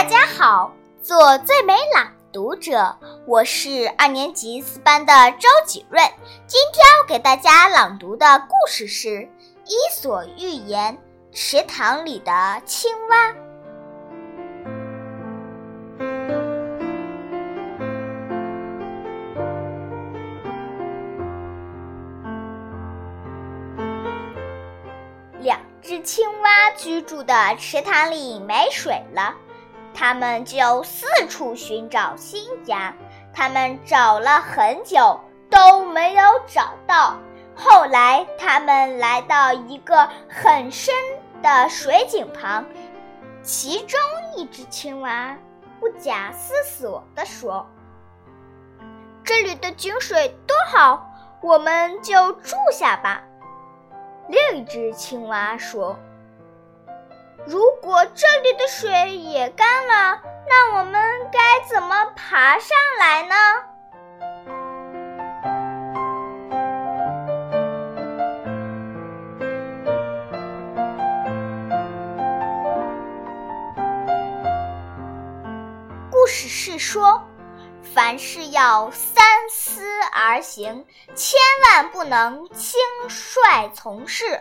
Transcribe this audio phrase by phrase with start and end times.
[0.00, 6.02] 大家好，做最美朗读者，我是二年级四班的周景润。
[6.46, 9.08] 今天要给大家朗读的故事是
[9.66, 10.96] 《伊索寓言》
[11.36, 13.34] 池塘里的青蛙。
[25.40, 29.34] 两只青蛙居住的池塘里没水了。
[29.92, 32.94] 他们就四处寻找新家，
[33.32, 37.16] 他们找了很久都没有找到。
[37.54, 40.94] 后来，他们来到一个很深
[41.42, 42.64] 的水井旁，
[43.42, 44.00] 其中
[44.36, 45.36] 一只青蛙
[45.78, 47.66] 不假思索地说
[49.22, 51.06] ：“这里的井水多好，
[51.42, 53.22] 我们就住下吧。”
[54.28, 55.98] 另一只青蛙说。
[57.82, 63.34] 如果这里的水也干了，那我们该怎么爬上来呢？
[76.10, 77.26] 故事是说，
[77.94, 84.38] 凡事要三思而行，千万不能轻率从事。